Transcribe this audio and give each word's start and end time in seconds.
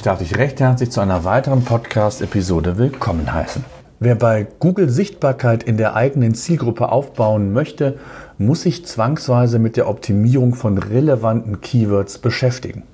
Ich 0.00 0.04
darf 0.04 0.20
dich 0.20 0.38
recht 0.38 0.58
herzlich 0.60 0.90
zu 0.90 1.02
einer 1.02 1.24
weiteren 1.24 1.62
Podcast-Episode 1.62 2.78
willkommen 2.78 3.34
heißen. 3.34 3.62
Wer 3.98 4.14
bei 4.14 4.46
Google 4.58 4.88
Sichtbarkeit 4.88 5.62
in 5.62 5.76
der 5.76 5.94
eigenen 5.94 6.34
Zielgruppe 6.34 6.90
aufbauen 6.90 7.52
möchte, 7.52 7.98
muss 8.38 8.62
sich 8.62 8.86
zwangsweise 8.86 9.58
mit 9.58 9.76
der 9.76 9.90
Optimierung 9.90 10.54
von 10.54 10.78
relevanten 10.78 11.60
Keywords 11.60 12.16
beschäftigen. 12.16 12.84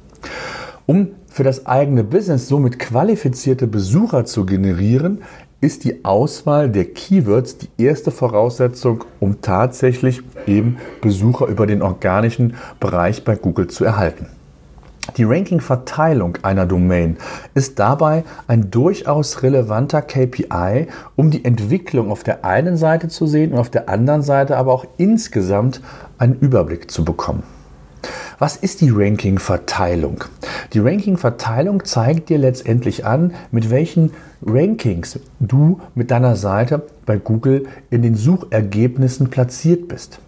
Um 0.86 1.10
für 1.28 1.44
das 1.44 1.66
eigene 1.66 2.02
Business 2.02 2.48
somit 2.48 2.80
qualifizierte 2.80 3.68
Besucher 3.68 4.24
zu 4.24 4.44
generieren, 4.44 5.22
ist 5.60 5.84
die 5.84 6.04
Auswahl 6.04 6.68
der 6.70 6.86
Keywords 6.86 7.58
die 7.58 7.68
erste 7.78 8.10
Voraussetzung, 8.10 9.04
um 9.20 9.40
tatsächlich 9.40 10.22
eben 10.48 10.78
Besucher 11.02 11.46
über 11.46 11.68
den 11.68 11.82
organischen 11.82 12.54
Bereich 12.80 13.22
bei 13.22 13.36
Google 13.36 13.68
zu 13.68 13.84
erhalten. 13.84 14.26
Die 15.14 15.24
Ranking-Verteilung 15.24 16.38
einer 16.42 16.66
Domain 16.66 17.16
ist 17.54 17.78
dabei 17.78 18.24
ein 18.48 18.70
durchaus 18.70 19.42
relevanter 19.42 20.02
KPI, 20.02 20.88
um 21.14 21.30
die 21.30 21.44
Entwicklung 21.44 22.10
auf 22.10 22.24
der 22.24 22.44
einen 22.44 22.76
Seite 22.76 23.08
zu 23.08 23.26
sehen 23.26 23.52
und 23.52 23.58
auf 23.58 23.70
der 23.70 23.88
anderen 23.88 24.22
Seite 24.22 24.56
aber 24.56 24.72
auch 24.72 24.84
insgesamt 24.98 25.80
einen 26.18 26.34
Überblick 26.34 26.90
zu 26.90 27.04
bekommen. 27.04 27.44
Was 28.38 28.56
ist 28.56 28.82
die 28.82 28.90
Ranking-Verteilung? 28.90 30.24
Die 30.74 30.80
Ranking-Verteilung 30.80 31.84
zeigt 31.84 32.28
dir 32.28 32.36
letztendlich 32.36 33.06
an, 33.06 33.32
mit 33.50 33.70
welchen 33.70 34.12
Rankings 34.44 35.20
du 35.40 35.80
mit 35.94 36.10
deiner 36.10 36.36
Seite 36.36 36.82
bei 37.06 37.16
Google 37.16 37.66
in 37.88 38.02
den 38.02 38.14
Suchergebnissen 38.14 39.30
platziert 39.30 39.88
bist. 39.88 40.18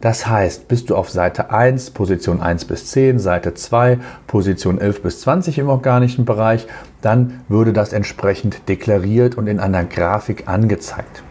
Das 0.00 0.26
heißt, 0.26 0.68
bist 0.68 0.90
du 0.90 0.96
auf 0.96 1.10
Seite 1.10 1.50
1, 1.50 1.90
Position 1.90 2.40
1 2.40 2.64
bis 2.66 2.86
10, 2.86 3.18
Seite 3.18 3.54
2, 3.54 3.98
Position 4.26 4.80
11 4.80 5.02
bis 5.02 5.20
20 5.22 5.58
im 5.58 5.68
organischen 5.68 6.24
Bereich, 6.24 6.66
dann 7.02 7.40
würde 7.48 7.72
das 7.72 7.92
entsprechend 7.92 8.68
deklariert 8.68 9.36
und 9.36 9.46
in 9.46 9.60
einer 9.60 9.84
Grafik 9.84 10.48
angezeigt. 10.48 11.22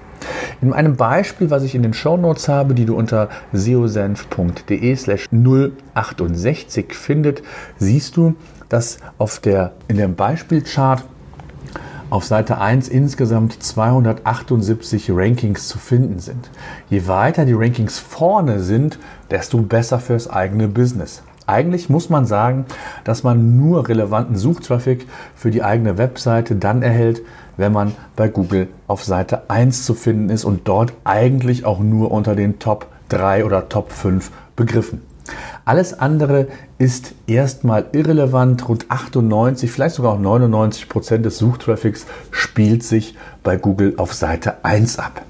In 0.61 0.73
einem 0.73 0.95
Beispiel, 0.95 1.49
was 1.51 1.63
ich 1.63 1.75
in 1.75 1.83
den 1.83 1.93
Show 1.93 2.17
Notes 2.17 2.47
habe, 2.47 2.73
die 2.73 2.85
du 2.85 2.95
unter 2.95 3.29
seosenf.de 3.53 4.95
slash 4.95 5.27
068 5.31 6.93
findet, 6.93 7.43
siehst 7.77 8.17
du, 8.17 8.35
dass 8.69 8.97
auf 9.17 9.39
der, 9.39 9.73
in 9.88 9.97
dem 9.97 10.16
Beispielchart 10.16 11.03
auf 12.09 12.25
Seite 12.25 12.59
1 12.59 12.87
insgesamt 12.87 13.61
278 13.61 15.09
Rankings 15.11 15.67
zu 15.67 15.77
finden 15.77 16.19
sind. 16.19 16.49
Je 16.89 17.07
weiter 17.07 17.45
die 17.45 17.53
Rankings 17.53 17.99
vorne 17.99 18.59
sind, 18.59 18.99
desto 19.31 19.59
besser 19.59 19.99
fürs 19.99 20.29
eigene 20.29 20.67
Business. 20.67 21.23
Eigentlich 21.47 21.89
muss 21.89 22.09
man 22.09 22.25
sagen, 22.25 22.65
dass 23.03 23.23
man 23.23 23.57
nur 23.57 23.87
relevanten 23.87 24.35
Suchtraffic 24.35 25.05
für 25.35 25.51
die 25.51 25.63
eigene 25.63 25.97
Webseite 25.97 26.55
dann 26.55 26.81
erhält, 26.81 27.21
wenn 27.57 27.71
man 27.71 27.93
bei 28.15 28.27
Google 28.27 28.67
auf 28.87 29.03
Seite 29.03 29.49
1 29.49 29.85
zu 29.85 29.93
finden 29.93 30.29
ist 30.29 30.43
und 30.43 30.67
dort 30.67 30.93
eigentlich 31.03 31.65
auch 31.65 31.79
nur 31.79 32.11
unter 32.11 32.35
den 32.35 32.57
Top 32.57 32.87
3 33.09 33.45
oder 33.45 33.69
Top 33.69 33.91
5 33.91 34.31
begriffen. 34.55 35.01
Alles 35.66 36.00
andere 36.00 36.47
ist 36.78 37.16
erstmal 37.25 37.88
irrelevant. 37.91 38.69
Rund 38.69 38.85
98, 38.89 39.72
vielleicht 39.72 39.95
sogar 39.95 40.13
auch 40.13 40.19
99 40.19 40.88
Prozent 40.88 41.25
des 41.25 41.39
Suchtraffics 41.39 42.06
spielt 42.29 42.84
sich 42.84 43.16
bei 43.41 43.57
Google 43.57 43.95
auf 43.97 44.13
Seite 44.13 44.63
1 44.63 45.00
ab. 45.00 45.23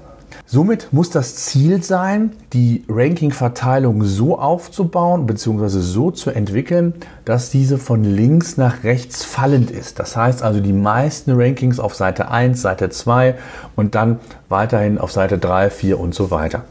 Somit 0.44 0.92
muss 0.92 1.08
das 1.08 1.36
Ziel 1.36 1.82
sein, 1.82 2.32
die 2.52 2.84
Ranking-Verteilung 2.86 4.04
so 4.04 4.38
aufzubauen 4.38 5.26
bzw. 5.26 5.80
so 5.80 6.10
zu 6.10 6.30
entwickeln, 6.30 6.92
dass 7.24 7.50
diese 7.50 7.78
von 7.78 8.04
links 8.04 8.58
nach 8.58 8.84
rechts 8.84 9.24
fallend 9.24 9.70
ist. 9.70 9.98
Das 9.98 10.16
heißt 10.16 10.42
also 10.42 10.60
die 10.60 10.74
meisten 10.74 11.32
Rankings 11.32 11.80
auf 11.80 11.94
Seite 11.94 12.30
1, 12.30 12.60
Seite 12.60 12.90
2 12.90 13.36
und 13.74 13.94
dann 13.94 14.20
weiterhin 14.50 14.98
auf 14.98 15.10
Seite 15.10 15.38
3, 15.38 15.70
4 15.70 15.98
und 15.98 16.14
so 16.14 16.30
weiter. 16.30 16.64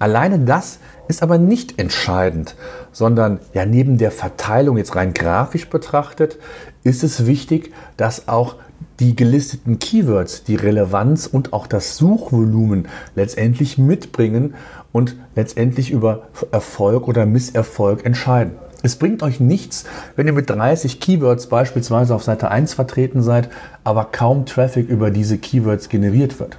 Alleine 0.00 0.38
das 0.38 0.78
ist 1.08 1.22
aber 1.22 1.36
nicht 1.36 1.78
entscheidend, 1.78 2.56
sondern 2.90 3.38
ja 3.52 3.66
neben 3.66 3.98
der 3.98 4.10
Verteilung 4.10 4.78
jetzt 4.78 4.96
rein 4.96 5.12
grafisch 5.12 5.68
betrachtet, 5.68 6.38
ist 6.82 7.04
es 7.04 7.26
wichtig, 7.26 7.72
dass 7.98 8.26
auch 8.26 8.56
die 8.98 9.14
gelisteten 9.14 9.78
Keywords 9.78 10.42
die 10.42 10.56
Relevanz 10.56 11.26
und 11.26 11.52
auch 11.52 11.66
das 11.66 11.98
Suchvolumen 11.98 12.88
letztendlich 13.14 13.76
mitbringen 13.76 14.54
und 14.90 15.16
letztendlich 15.36 15.90
über 15.90 16.28
Erfolg 16.50 17.06
oder 17.06 17.26
Misserfolg 17.26 18.06
entscheiden. 18.06 18.52
Es 18.82 18.96
bringt 18.96 19.22
euch 19.22 19.38
nichts, 19.38 19.84
wenn 20.16 20.26
ihr 20.26 20.32
mit 20.32 20.48
30 20.48 20.98
Keywords 21.00 21.48
beispielsweise 21.48 22.14
auf 22.14 22.24
Seite 22.24 22.50
1 22.50 22.72
vertreten 22.72 23.22
seid, 23.22 23.50
aber 23.84 24.06
kaum 24.06 24.46
Traffic 24.46 24.88
über 24.88 25.10
diese 25.10 25.36
Keywords 25.36 25.90
generiert 25.90 26.40
wird. 26.40 26.56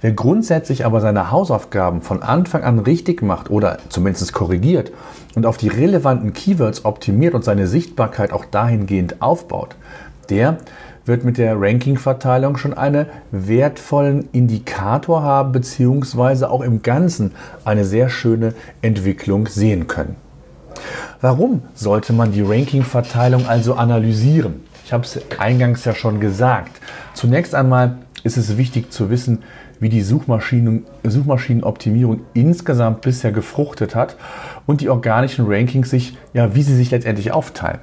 Wer 0.00 0.12
grundsätzlich 0.12 0.84
aber 0.84 1.00
seine 1.00 1.30
Hausaufgaben 1.30 2.02
von 2.02 2.22
Anfang 2.22 2.62
an 2.62 2.78
richtig 2.78 3.22
macht 3.22 3.50
oder 3.50 3.78
zumindest 3.88 4.32
korrigiert 4.32 4.92
und 5.34 5.46
auf 5.46 5.56
die 5.56 5.68
relevanten 5.68 6.32
Keywords 6.32 6.84
optimiert 6.84 7.34
und 7.34 7.44
seine 7.44 7.66
Sichtbarkeit 7.66 8.32
auch 8.32 8.44
dahingehend 8.44 9.20
aufbaut, 9.20 9.76
der 10.30 10.58
wird 11.04 11.24
mit 11.24 11.38
der 11.38 11.60
Ranking-Verteilung 11.60 12.58
schon 12.58 12.74
einen 12.74 13.06
wertvollen 13.30 14.28
Indikator 14.32 15.22
haben, 15.22 15.52
beziehungsweise 15.52 16.50
auch 16.50 16.60
im 16.60 16.82
Ganzen 16.82 17.32
eine 17.64 17.84
sehr 17.84 18.10
schöne 18.10 18.54
Entwicklung 18.82 19.46
sehen 19.46 19.86
können. 19.86 20.16
Warum 21.20 21.62
sollte 21.74 22.12
man 22.12 22.30
die 22.30 22.42
Ranking-Verteilung 22.42 23.48
also 23.48 23.74
analysieren? 23.74 24.62
Ich 24.84 24.92
habe 24.92 25.04
es 25.04 25.20
eingangs 25.38 25.84
ja 25.84 25.94
schon 25.94 26.20
gesagt. 26.20 26.80
Zunächst 27.14 27.54
einmal 27.54 27.98
ist 28.28 28.36
es 28.36 28.58
wichtig 28.58 28.92
zu 28.92 29.10
wissen, 29.10 29.42
wie 29.80 29.88
die 29.88 30.02
Suchmaschinen, 30.02 30.84
Suchmaschinenoptimierung 31.02 32.20
insgesamt 32.34 33.00
bisher 33.00 33.32
gefruchtet 33.32 33.94
hat 33.94 34.16
und 34.66 34.82
die 34.82 34.90
organischen 34.90 35.46
Rankings 35.48 35.90
sich, 35.90 36.16
ja, 36.34 36.54
wie 36.54 36.62
sie 36.62 36.76
sich 36.76 36.90
letztendlich 36.90 37.32
aufteilen. 37.32 37.80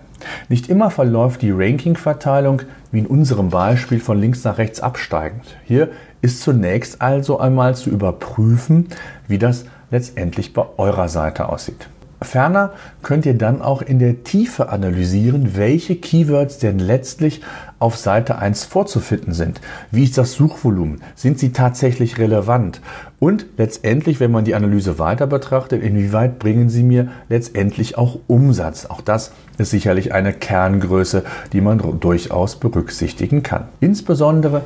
Nicht 0.47 0.69
immer 0.69 0.91
verläuft 0.91 1.41
die 1.41 1.51
Ranking-Verteilung 1.51 2.61
wie 2.91 3.00
in 3.00 3.07
unserem 3.07 3.50
Beispiel 3.50 4.00
von 4.00 4.19
links 4.19 4.44
nach 4.44 4.57
rechts 4.57 4.79
absteigend. 4.79 5.57
Hier 5.66 5.89
ist 6.22 6.41
zunächst 6.41 7.01
also 7.01 7.39
einmal 7.39 7.75
zu 7.75 7.89
überprüfen, 7.89 8.88
wie 9.28 9.39
das 9.39 9.66
letztendlich 9.91 10.53
bei 10.53 10.66
eurer 10.78 11.09
Seite 11.09 11.50
aussieht. 11.50 11.88
Ferner 12.22 12.74
könnt 13.03 13.26
ihr 13.26 13.38
dann 13.38 13.62
auch 13.62 13.81
in 13.81 14.00
der 14.00 14.24
Tiefe 14.24 14.70
analysieren, 14.70 15.56
welche 15.56 15.96
Keywords 15.96 16.58
denn 16.59 16.80
letztlich 16.80 17.42
auf 17.78 17.98
Seite 17.98 18.38
1 18.38 18.64
vorzufinden 18.64 19.34
sind. 19.34 19.59
Wie 19.92 20.03
ist 20.03 20.18
das 20.18 20.34
Suchvolumen? 20.34 21.02
Sind 21.16 21.40
sie 21.40 21.52
tatsächlich 21.52 22.18
relevant? 22.18 22.81
Und 23.20 23.46
letztendlich, 23.58 24.20
wenn 24.20 24.31
man 24.31 24.46
die 24.46 24.56
Analyse 24.56 24.98
weiter 24.98 25.28
betrachtet, 25.28 25.84
inwieweit 25.84 26.40
bringen 26.40 26.70
sie 26.70 26.84
mir 26.84 27.09
letztendlich 27.28 27.98
auch 27.98 28.20
Umsatz? 28.28 28.86
Auch 28.86 29.02
das 29.02 29.34
ist 29.58 29.72
sicherlich 29.72 30.14
eine 30.14 30.34
Kerngröße, 30.34 31.24
die 31.52 31.62
man 31.62 31.82
durchaus 32.00 32.56
berücksichtigen 32.56 33.44
kann. 33.44 33.66
Insbesondere 33.82 34.62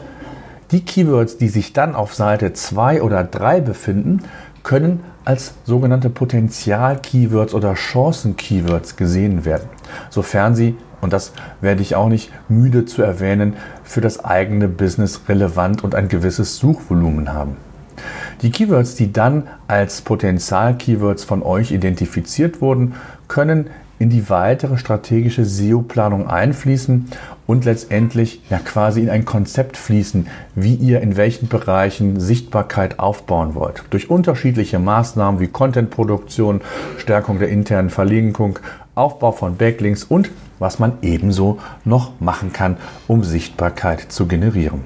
die 0.72 0.82
Keywords, 0.86 1.38
die 1.38 1.50
sich 1.50 1.74
dann 1.74 1.96
auf 1.96 2.14
Seite 2.14 2.54
2 2.54 3.02
oder 3.02 3.24
3 3.24 3.62
befinden, 3.62 4.22
können 4.62 5.00
als 5.30 5.54
sogenannte 5.64 6.10
Potenzial-Keywords 6.10 7.54
oder 7.54 7.76
Chancen-Keywords 7.76 8.96
gesehen 8.96 9.46
werden, 9.46 9.70
sofern 10.10 10.56
sie, 10.56 10.76
und 11.02 11.14
das 11.14 11.34
werde 11.62 11.84
ich 11.84 11.96
auch 11.96 12.10
nicht 12.10 12.32
müde 12.50 12.86
zu 12.86 13.04
erwähnen, 13.04 13.54
für 13.84 14.02
das 14.02 14.26
eigene 14.26 14.68
Business 14.68 15.22
relevant 15.30 15.84
und 15.84 15.94
ein 15.94 16.08
gewisses 16.08 16.58
Suchvolumen 16.58 17.32
haben. 17.32 17.58
Die 18.42 18.50
Keywords, 18.50 18.96
die 18.96 19.14
dann 19.14 19.44
als 19.68 20.02
Potenzial-Keywords 20.02 21.26
von 21.26 21.44
euch 21.44 21.72
identifiziert 21.72 22.60
wurden, 22.60 22.96
können 23.28 23.70
in 24.00 24.10
die 24.10 24.30
weitere 24.30 24.78
strategische 24.78 25.46
SEO-Planung 25.46 26.28
einfließen 26.28 27.10
und 27.46 27.66
letztendlich 27.66 28.42
ja 28.50 28.58
quasi 28.60 29.02
in 29.02 29.10
ein 29.10 29.26
Konzept 29.26 29.76
fließen, 29.76 30.28
wie 30.56 30.76
ihr 30.76 31.02
in 31.02 31.18
welchen 31.18 31.50
Bereichen 31.50 32.20
Sichtbarkeit 32.20 33.00
aufbauen 33.00 33.56
wollt. 33.56 33.84
Durch 33.90 34.10
unterschiedliche 34.10 34.80
Maßnahmen 34.80 35.42
wie 35.42 35.48
Contentproduktion, 35.48 36.62
Stärkung 36.98 37.40
der 37.40 37.50
internen 37.50 37.90
Verlinkung, 37.90 38.60
Aufbau 38.96 39.32
von 39.32 39.58
Backlinks 39.58 40.04
und 40.04 40.32
was 40.60 40.80
man 40.80 40.94
ebenso 41.02 41.60
noch 41.86 42.12
machen 42.20 42.52
kann, 42.54 42.78
um 43.08 43.24
Sichtbarkeit 43.24 44.12
zu 44.12 44.28
generieren. 44.28 44.82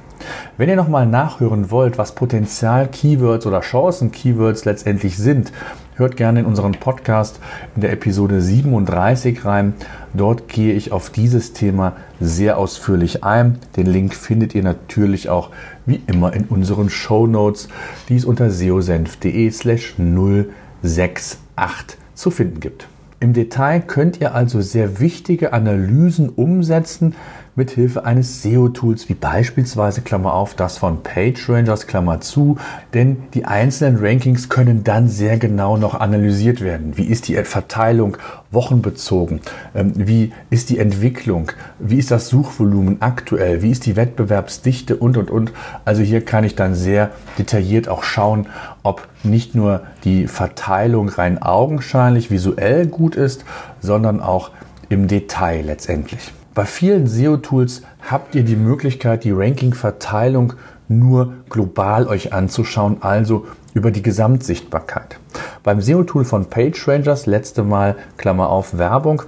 Wenn 0.58 0.70
ihr 0.70 0.76
nochmal 0.76 1.06
nachhören 1.06 1.72
wollt, 1.72 1.98
was 1.98 2.16
Potenzial-Keywords 2.16 3.46
oder 3.46 3.62
Chancen-Keywords 3.62 4.66
letztendlich 4.66 5.18
sind, 5.18 5.52
hört 5.96 6.18
gerne 6.18 6.42
in 6.42 6.46
unseren 6.46 6.74
Podcast 6.74 7.40
in 7.76 7.82
der 7.82 7.92
Episode 7.92 8.42
37 8.42 9.46
rein. 9.46 9.74
Dort 10.14 10.48
gehe 10.48 10.74
ich 10.74 10.92
auf 10.92 11.10
dieses 11.10 11.54
Thema 11.54 11.94
sehr 12.20 12.58
ausführlich 12.58 13.24
ein. 13.24 13.60
Den 13.78 13.88
Link 13.88 14.14
findet 14.14 14.56
ihr 14.56 14.64
natürlich 14.64 15.30
auch 15.30 15.50
wie 15.86 16.02
immer 16.08 16.34
in 16.34 16.46
unseren 16.46 16.90
Show 16.90 17.28
Notes, 17.28 17.68
die 18.10 18.16
es 18.16 18.26
unter 18.26 18.50
seosenf.de 18.50 19.52
slash 19.52 19.96
068 19.98 21.98
zu 22.16 22.32
finden 22.32 22.60
gibt. 22.60 22.88
Im 23.20 23.34
Detail 23.34 23.80
könnt 23.80 24.20
ihr 24.20 24.36
also 24.36 24.60
sehr 24.60 25.00
wichtige 25.00 25.54
Analysen 25.54 26.30
umsetzen, 26.30 27.16
mit 27.56 27.72
Hilfe 27.72 28.06
eines 28.06 28.42
SEO-Tools 28.42 29.10
wie 29.10 29.14
beispielsweise 29.14 30.02
Klammer 30.02 30.34
auf 30.34 30.56
das 30.56 30.78
von 30.78 31.04
PageRangers 31.04 31.86
Klammer 31.86 32.20
zu, 32.20 32.58
denn 32.94 33.24
die 33.34 33.46
einzelnen 33.46 34.04
Rankings 34.04 34.50
können 34.50 34.84
dann 34.84 35.08
sehr 35.08 35.38
genau 35.38 35.78
noch 35.78 35.94
analysiert 35.94 36.62
werden. 36.62 36.98
Wie 36.98 37.06
ist 37.06 37.28
die 37.28 37.36
Verteilung 37.44 38.18
wochenbezogen? 38.52 39.42
Ähm, 39.76 39.94
wie 39.96 40.34
ist 40.50 40.70
die 40.70 40.80
Entwicklung? 40.80 41.52
Wie 41.78 42.00
ist 42.00 42.10
das 42.10 42.28
Suchvolumen 42.28 43.02
aktuell? 43.02 43.62
Wie 43.62 43.72
ist 43.72 43.86
die 43.86 43.96
Wettbewerbsdichte 43.96 44.96
und 44.96 45.18
und 45.18 45.30
und? 45.30 45.52
Also 45.86 46.02
hier 46.02 46.26
kann 46.26 46.44
ich 46.44 46.56
dann 46.56 46.74
sehr 46.74 47.12
detailliert 47.38 47.88
auch 47.88 48.04
schauen, 48.04 48.48
ob 48.82 49.08
nicht 49.24 49.54
nur 49.54 49.82
die 50.04 50.28
Verteilung 50.28 51.10
rein 51.10 51.42
augenscheinlich 51.42 52.32
visuell 52.32 52.88
gut 52.88 53.16
ist, 53.16 53.46
sondern 53.80 54.22
auch 54.22 54.52
im 54.90 55.08
Detail 55.08 55.62
letztendlich. 55.66 56.34
Bei 56.56 56.66
vielen 56.66 57.08
SEO-Tools 57.08 57.82
habt 58.12 58.36
ihr 58.36 58.44
die 58.44 58.56
Möglichkeit, 58.56 59.24
die 59.24 59.32
Ranking-Verteilung 59.32 60.54
nur 60.88 61.34
global 61.50 62.06
euch 62.08 62.32
anzuschauen, 62.32 62.98
also 63.02 63.48
über 63.74 63.90
die 63.90 64.04
Gesamtsichtbarkeit. 64.04 65.18
Beim 65.64 65.82
SEO-Tool 65.82 66.26
von 66.26 66.46
PageRangers, 66.46 67.26
letzte 67.26 67.64
Mal 67.64 67.96
Klammer 68.18 68.50
auf 68.50 68.78
Werbung, 68.78 69.24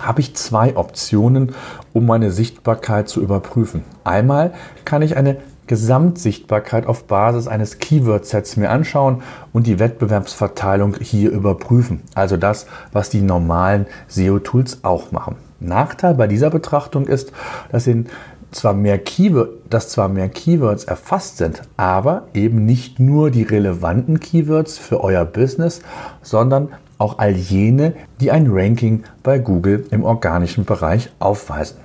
habe 0.00 0.20
ich 0.20 0.34
zwei 0.34 0.76
Optionen, 0.76 1.54
um 1.92 2.06
meine 2.06 2.32
Sichtbarkeit 2.32 3.08
zu 3.08 3.20
überprüfen. 3.20 3.84
Einmal 4.02 4.52
kann 4.84 5.02
ich 5.02 5.16
eine 5.16 5.36
Gesamtsichtbarkeit 5.68 6.86
auf 6.86 7.04
Basis 7.04 7.46
eines 7.46 7.78
Keyword-Sets 7.78 8.56
mir 8.56 8.70
anschauen 8.70 9.22
und 9.52 9.68
die 9.68 9.78
Wettbewerbsverteilung 9.78 10.96
hier 11.00 11.30
überprüfen. 11.30 12.02
Also 12.14 12.36
das, 12.36 12.66
was 12.92 13.10
die 13.10 13.20
normalen 13.20 13.86
SEO-Tools 14.08 14.82
auch 14.82 15.12
machen. 15.12 15.36
Nachteil 15.60 16.14
bei 16.14 16.26
dieser 16.26 16.50
Betrachtung 16.50 17.06
ist, 17.06 17.32
dass, 17.70 17.86
in 17.86 18.06
zwar 18.50 18.72
mehr 18.72 18.98
Keyword, 18.98 19.50
dass 19.68 19.88
zwar 19.90 20.08
mehr 20.08 20.28
Keywords 20.28 20.84
erfasst 20.84 21.36
sind, 21.38 21.62
aber 21.76 22.28
eben 22.34 22.64
nicht 22.64 22.98
nur 22.98 23.30
die 23.30 23.42
relevanten 23.42 24.20
Keywords 24.20 24.78
für 24.78 25.02
euer 25.02 25.24
Business, 25.24 25.82
sondern 26.22 26.68
auch 26.96 27.18
all 27.18 27.32
jene, 27.32 27.94
die 28.20 28.30
ein 28.30 28.46
Ranking 28.48 29.04
bei 29.22 29.38
Google 29.38 29.86
im 29.90 30.04
organischen 30.04 30.64
Bereich 30.64 31.10
aufweisen. 31.18 31.76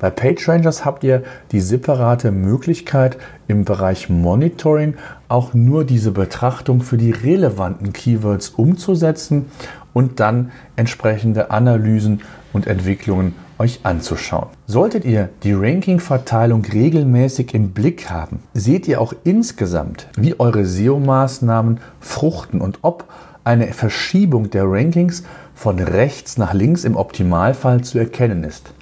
Bei 0.00 0.10
PageRangers 0.10 0.84
habt 0.84 1.04
ihr 1.04 1.22
die 1.52 1.60
separate 1.60 2.32
Möglichkeit, 2.32 3.18
im 3.46 3.64
Bereich 3.64 4.08
Monitoring 4.08 4.94
auch 5.28 5.54
nur 5.54 5.84
diese 5.84 6.10
Betrachtung 6.10 6.82
für 6.82 6.96
die 6.96 7.12
relevanten 7.12 7.92
Keywords 7.92 8.50
umzusetzen 8.50 9.46
und 9.92 10.18
dann 10.18 10.50
entsprechende 10.74 11.52
Analysen 11.52 12.20
und 12.52 12.66
Entwicklungen 12.66 13.34
euch 13.58 13.80
anzuschauen. 13.82 14.48
Solltet 14.66 15.04
ihr 15.04 15.28
die 15.42 15.52
Ranking-Verteilung 15.52 16.64
regelmäßig 16.64 17.54
im 17.54 17.70
Blick 17.70 18.10
haben, 18.10 18.42
seht 18.54 18.88
ihr 18.88 19.00
auch 19.00 19.12
insgesamt, 19.24 20.08
wie 20.16 20.38
eure 20.40 20.64
SEO-Maßnahmen 20.64 21.78
fruchten 22.00 22.60
und 22.60 22.78
ob 22.82 23.04
eine 23.44 23.72
Verschiebung 23.72 24.50
der 24.50 24.64
Rankings 24.64 25.24
von 25.54 25.78
rechts 25.78 26.38
nach 26.38 26.54
links 26.54 26.84
im 26.84 26.96
Optimalfall 26.96 27.82
zu 27.82 27.98
erkennen 27.98 28.44
ist. 28.44 28.72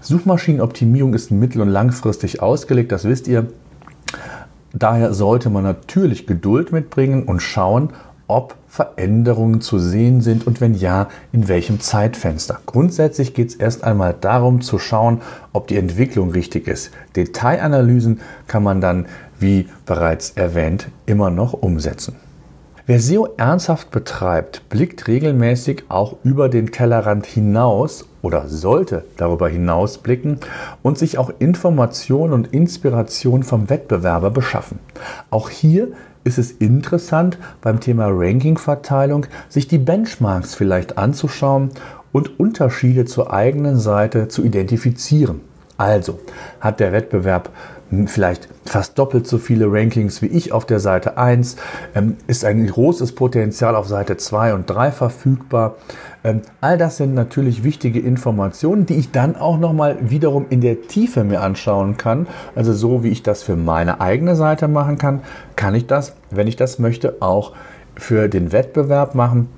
Suchmaschinenoptimierung 0.00 1.14
ist 1.14 1.30
mittel- 1.30 1.62
und 1.62 1.68
langfristig 1.68 2.42
ausgelegt, 2.42 2.92
das 2.92 3.04
wisst 3.04 3.28
ihr. 3.28 3.46
Daher 4.72 5.14
sollte 5.14 5.50
man 5.50 5.64
natürlich 5.64 6.26
Geduld 6.26 6.72
mitbringen 6.72 7.24
und 7.24 7.40
schauen, 7.40 7.90
ob 8.28 8.54
Veränderungen 8.68 9.60
zu 9.60 9.78
sehen 9.78 10.20
sind 10.20 10.46
und 10.46 10.60
wenn 10.60 10.74
ja, 10.74 11.08
in 11.32 11.48
welchem 11.48 11.80
Zeitfenster. 11.80 12.60
Grundsätzlich 12.66 13.34
geht 13.34 13.48
es 13.48 13.54
erst 13.56 13.82
einmal 13.82 14.14
darum 14.20 14.60
zu 14.60 14.78
schauen, 14.78 15.22
ob 15.52 15.66
die 15.66 15.76
Entwicklung 15.76 16.30
richtig 16.30 16.68
ist. 16.68 16.92
Detailanalysen 17.16 18.20
kann 18.46 18.62
man 18.62 18.80
dann, 18.80 19.06
wie 19.40 19.66
bereits 19.86 20.30
erwähnt, 20.30 20.88
immer 21.06 21.30
noch 21.30 21.54
umsetzen. 21.54 22.16
Wer 22.86 23.00
SEO 23.00 23.28
ernsthaft 23.36 23.90
betreibt, 23.90 24.66
blickt 24.70 25.08
regelmäßig 25.08 25.84
auch 25.88 26.16
über 26.24 26.48
den 26.48 26.72
Tellerrand 26.72 27.26
hinaus 27.26 28.06
oder 28.22 28.48
sollte 28.48 29.04
darüber 29.18 29.48
hinaus 29.48 29.98
blicken 29.98 30.38
und 30.82 30.96
sich 30.96 31.18
auch 31.18 31.30
Information 31.38 32.32
und 32.32 32.46
Inspiration 32.54 33.42
vom 33.42 33.68
Wettbewerber 33.68 34.30
beschaffen. 34.30 34.78
Auch 35.28 35.50
hier 35.50 35.88
ist 36.24 36.38
es 36.38 36.52
interessant, 36.52 37.38
beim 37.60 37.80
Thema 37.80 38.08
Ranking-Verteilung 38.08 39.26
sich 39.48 39.68
die 39.68 39.78
Benchmarks 39.78 40.54
vielleicht 40.54 40.98
anzuschauen 40.98 41.70
und 42.12 42.38
Unterschiede 42.40 43.04
zur 43.04 43.32
eigenen 43.32 43.78
Seite 43.78 44.28
zu 44.28 44.44
identifizieren. 44.44 45.40
Also 45.78 46.18
hat 46.60 46.80
der 46.80 46.92
Wettbewerb 46.92 47.50
vielleicht 48.06 48.48
fast 48.66 48.98
doppelt 48.98 49.26
so 49.26 49.38
viele 49.38 49.72
Rankings 49.72 50.20
wie 50.20 50.26
ich 50.26 50.52
auf 50.52 50.66
der 50.66 50.80
Seite 50.80 51.16
1, 51.16 51.56
ähm, 51.94 52.16
ist 52.26 52.44
ein 52.44 52.66
großes 52.66 53.12
Potenzial 53.14 53.74
auf 53.74 53.88
Seite 53.88 54.16
2 54.16 54.54
und 54.54 54.68
3 54.68 54.90
verfügbar. 54.90 55.76
Ähm, 56.22 56.42
all 56.60 56.76
das 56.76 56.98
sind 56.98 57.14
natürlich 57.14 57.64
wichtige 57.64 58.00
Informationen, 58.00 58.84
die 58.84 58.96
ich 58.96 59.10
dann 59.10 59.36
auch 59.36 59.58
nochmal 59.58 59.96
wiederum 60.00 60.46
in 60.50 60.60
der 60.60 60.82
Tiefe 60.82 61.24
mir 61.24 61.40
anschauen 61.40 61.96
kann. 61.96 62.26
Also 62.54 62.74
so 62.74 63.02
wie 63.02 63.08
ich 63.08 63.22
das 63.22 63.42
für 63.42 63.56
meine 63.56 64.00
eigene 64.00 64.36
Seite 64.36 64.68
machen 64.68 64.98
kann, 64.98 65.22
kann 65.56 65.74
ich 65.74 65.86
das, 65.86 66.14
wenn 66.30 66.46
ich 66.46 66.56
das 66.56 66.78
möchte, 66.78 67.16
auch 67.20 67.52
für 67.94 68.28
den 68.28 68.52
Wettbewerb 68.52 69.14
machen 69.14 69.48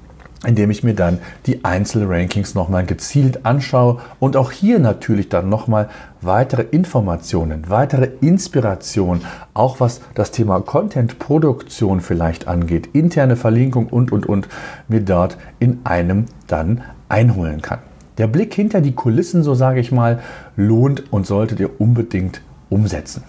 indem 0.47 0.71
ich 0.71 0.83
mir 0.83 0.95
dann 0.95 1.19
die 1.47 1.65
Einzelrankings 1.65 2.55
nochmal 2.55 2.87
gezielt 2.87 3.45
anschaue 3.45 4.01
und 4.19 4.37
auch 4.37 4.53
hier 4.53 4.79
natürlich 4.79 5.29
dann 5.29 5.49
nochmal 5.49 5.89
weitere 6.23 6.63
Informationen, 6.63 7.65
weitere 7.69 8.09
Inspiration, 8.21 9.21
auch 9.53 9.81
was 9.81 10.01
das 10.15 10.31
Thema 10.31 10.61
Content-Produktion 10.61 12.01
vielleicht 12.01 12.49
angeht, 12.49 12.89
interne 12.95 13.37
Verlinkung 13.37 13.89
und, 13.89 14.13
und, 14.13 14.27
und, 14.27 14.49
mir 14.89 15.01
dort 15.01 15.37
in 15.59 15.81
einem 15.85 16.27
dann 16.47 16.83
einholen 17.09 17.61
kann. 17.61 17.81
Der 18.17 18.27
Blick 18.27 18.55
hinter 18.55 18.81
die 18.81 18.95
Kulissen, 18.95 19.43
so 19.43 19.55
sage 19.55 19.81
ich 19.81 19.93
mal, 19.93 20.21
lohnt 20.57 21.13
und 21.13 21.27
solltet 21.27 21.61
ihr 21.61 21.81
unbedingt 21.81 22.41
umsetzen. 22.71 23.25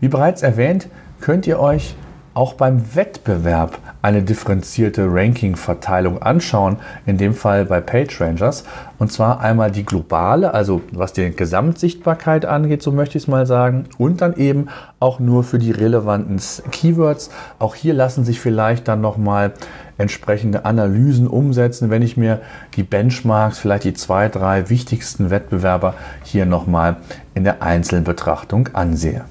Wie 0.00 0.08
bereits 0.08 0.42
erwähnt, 0.42 0.88
könnt 1.20 1.46
ihr 1.46 1.58
euch 1.58 1.96
auch 2.38 2.54
beim 2.54 2.94
Wettbewerb 2.94 3.80
eine 4.00 4.22
differenzierte 4.22 5.08
Ranking-Verteilung 5.10 6.22
anschauen, 6.22 6.76
in 7.04 7.18
dem 7.18 7.34
Fall 7.34 7.64
bei 7.64 7.80
PageRangers. 7.80 8.62
Und 9.00 9.10
zwar 9.10 9.40
einmal 9.40 9.72
die 9.72 9.84
globale, 9.84 10.54
also 10.54 10.80
was 10.92 11.12
die 11.12 11.32
Gesamtsichtbarkeit 11.32 12.44
angeht, 12.44 12.80
so 12.80 12.92
möchte 12.92 13.18
ich 13.18 13.24
es 13.24 13.28
mal 13.28 13.44
sagen, 13.44 13.86
und 13.98 14.20
dann 14.20 14.36
eben 14.36 14.68
auch 15.00 15.18
nur 15.18 15.42
für 15.42 15.58
die 15.58 15.72
relevanten 15.72 16.40
Keywords. 16.70 17.30
Auch 17.58 17.74
hier 17.74 17.92
lassen 17.92 18.24
sich 18.24 18.38
vielleicht 18.38 18.86
dann 18.86 19.00
nochmal 19.00 19.52
entsprechende 19.96 20.64
Analysen 20.64 21.26
umsetzen, 21.26 21.90
wenn 21.90 22.02
ich 22.02 22.16
mir 22.16 22.40
die 22.76 22.84
Benchmarks, 22.84 23.58
vielleicht 23.58 23.82
die 23.82 23.94
zwei, 23.94 24.28
drei 24.28 24.70
wichtigsten 24.70 25.30
Wettbewerber 25.30 25.94
hier 26.22 26.46
nochmal 26.46 26.98
in 27.34 27.42
der 27.42 27.64
Einzelbetrachtung 27.64 28.68
ansehe. 28.74 29.24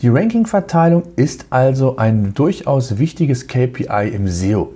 Die 0.00 0.08
Ranking-Verteilung 0.08 1.02
ist 1.16 1.46
also 1.50 1.96
ein 1.96 2.32
durchaus 2.32 2.98
wichtiges 2.98 3.48
KPI 3.48 4.10
im 4.14 4.28
SEO. 4.28 4.72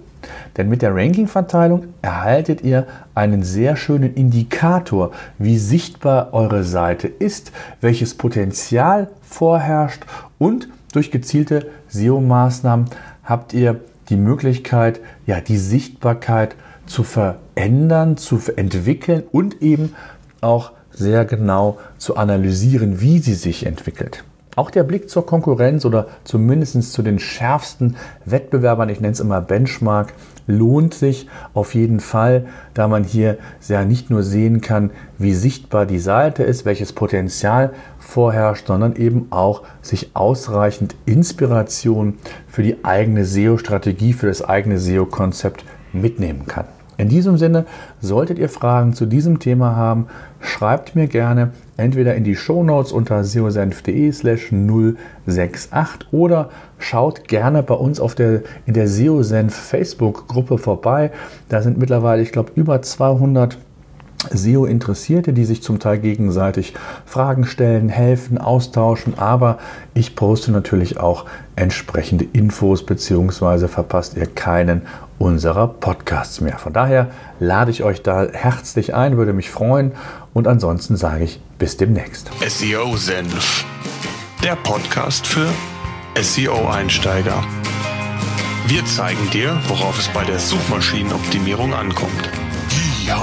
Denn 0.56 0.68
mit 0.68 0.82
der 0.82 0.96
Ranking-Verteilung 0.96 1.84
erhaltet 2.02 2.62
ihr 2.62 2.88
einen 3.14 3.44
sehr 3.44 3.76
schönen 3.76 4.14
Indikator, 4.14 5.12
wie 5.38 5.58
sichtbar 5.58 6.34
eure 6.34 6.64
Seite 6.64 7.06
ist, 7.06 7.52
welches 7.80 8.16
Potenzial 8.16 9.10
vorherrscht 9.22 10.02
und 10.40 10.68
durch 10.92 11.12
gezielte 11.12 11.70
SEO-Maßnahmen 11.88 12.86
habt 13.22 13.54
ihr 13.54 13.78
die 14.08 14.16
Möglichkeit, 14.16 14.98
ja, 15.26 15.40
die 15.40 15.56
Sichtbarkeit 15.56 16.56
zu 16.86 17.04
verändern, 17.04 18.16
zu 18.16 18.40
entwickeln 18.56 19.22
und 19.30 19.62
eben 19.62 19.94
auch 20.40 20.72
sehr 20.90 21.24
genau 21.24 21.78
zu 21.96 22.16
analysieren, 22.16 23.00
wie 23.00 23.20
sie 23.20 23.34
sich 23.34 23.66
entwickelt. 23.66 24.24
Auch 24.54 24.70
der 24.70 24.82
Blick 24.82 25.08
zur 25.08 25.24
Konkurrenz 25.24 25.86
oder 25.86 26.08
zumindest 26.24 26.92
zu 26.92 27.02
den 27.02 27.18
schärfsten 27.18 27.96
Wettbewerbern, 28.26 28.90
ich 28.90 29.00
nenne 29.00 29.12
es 29.12 29.20
immer 29.20 29.40
Benchmark, 29.40 30.12
lohnt 30.46 30.92
sich 30.92 31.26
auf 31.54 31.74
jeden 31.74 32.00
Fall, 32.00 32.46
da 32.74 32.86
man 32.86 33.02
hier 33.02 33.38
sehr 33.60 33.86
nicht 33.86 34.10
nur 34.10 34.22
sehen 34.22 34.60
kann, 34.60 34.90
wie 35.16 35.32
sichtbar 35.32 35.86
die 35.86 35.98
Seite 35.98 36.42
ist, 36.42 36.66
welches 36.66 36.92
Potenzial 36.92 37.72
vorherrscht, 37.98 38.66
sondern 38.66 38.96
eben 38.96 39.28
auch 39.30 39.62
sich 39.80 40.10
ausreichend 40.14 40.96
Inspiration 41.06 42.18
für 42.46 42.62
die 42.62 42.84
eigene 42.84 43.24
SEO-Strategie, 43.24 44.12
für 44.12 44.26
das 44.26 44.42
eigene 44.42 44.78
SEO-Konzept 44.78 45.64
mitnehmen 45.94 46.46
kann. 46.46 46.66
In 46.98 47.08
diesem 47.08 47.38
Sinne, 47.38 47.64
solltet 48.00 48.38
ihr 48.38 48.48
Fragen 48.48 48.92
zu 48.92 49.06
diesem 49.06 49.38
Thema 49.38 49.76
haben, 49.76 50.06
schreibt 50.40 50.94
mir 50.94 51.06
gerne 51.06 51.50
entweder 51.76 52.14
in 52.14 52.24
die 52.24 52.36
Shownotes 52.36 52.92
unter 52.92 53.24
seosenf.de 53.24 54.12
slash 54.12 54.52
068 54.52 56.12
oder 56.12 56.50
schaut 56.78 57.28
gerne 57.28 57.62
bei 57.62 57.74
uns 57.74 57.98
auf 57.98 58.14
der, 58.14 58.42
in 58.66 58.74
der 58.74 58.88
SEOsenf 58.88 59.54
Facebook-Gruppe 59.54 60.58
vorbei. 60.58 61.10
Da 61.48 61.62
sind 61.62 61.78
mittlerweile, 61.78 62.22
ich 62.22 62.32
glaube, 62.32 62.52
über 62.54 62.82
200 62.82 63.58
SEO-Interessierte, 64.30 65.32
die 65.32 65.44
sich 65.44 65.62
zum 65.62 65.78
Teil 65.78 65.98
gegenseitig 65.98 66.74
Fragen 67.06 67.44
stellen, 67.44 67.88
helfen, 67.88 68.38
austauschen, 68.38 69.18
aber 69.18 69.58
ich 69.94 70.14
poste 70.16 70.52
natürlich 70.52 70.98
auch 70.98 71.26
entsprechende 71.56 72.26
Infos, 72.32 72.84
beziehungsweise 72.84 73.68
verpasst 73.68 74.16
ihr 74.16 74.26
keinen 74.26 74.82
unserer 75.18 75.68
Podcasts 75.68 76.40
mehr. 76.40 76.58
Von 76.58 76.72
daher 76.72 77.10
lade 77.38 77.70
ich 77.70 77.84
euch 77.84 78.02
da 78.02 78.26
herzlich 78.32 78.94
ein, 78.94 79.16
würde 79.16 79.32
mich 79.32 79.50
freuen 79.50 79.92
und 80.34 80.48
ansonsten 80.48 80.96
sage 80.96 81.24
ich 81.24 81.40
bis 81.58 81.76
demnächst. 81.76 82.30
SEO 82.46 82.96
Senf, 82.96 83.64
der 84.42 84.56
Podcast 84.56 85.26
für 85.26 85.48
SEO-Einsteiger. 86.20 87.42
Wir 88.66 88.84
zeigen 88.84 89.30
dir, 89.30 89.58
worauf 89.68 89.98
es 89.98 90.08
bei 90.08 90.24
der 90.24 90.38
Suchmaschinenoptimierung 90.38 91.74
ankommt. 91.74 92.30
Ja. 93.06 93.22